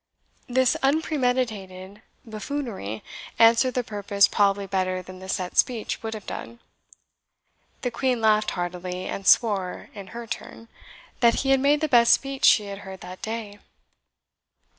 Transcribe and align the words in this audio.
This 0.49 0.75
unpremeditated 0.81 2.01
buffoonery 2.25 3.03
answered 3.37 3.75
the 3.75 3.83
purpose 3.83 4.27
probably 4.27 4.65
better 4.65 5.03
than 5.03 5.19
the 5.19 5.29
set 5.29 5.57
speech 5.59 6.01
would 6.01 6.15
have 6.15 6.25
done. 6.25 6.59
The 7.83 7.91
Queen 7.91 8.19
laughed 8.19 8.49
heartily, 8.57 9.05
and 9.05 9.27
swore 9.27 9.91
(in 9.93 10.07
her 10.07 10.25
turn) 10.25 10.69
that 11.19 11.41
he 11.41 11.51
had 11.51 11.59
made 11.59 11.81
the 11.81 11.87
best 11.87 12.15
speech 12.15 12.45
she 12.45 12.65
had 12.65 12.79
heard 12.79 13.01
that 13.01 13.21
day. 13.21 13.59